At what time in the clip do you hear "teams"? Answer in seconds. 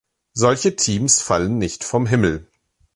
0.75-1.21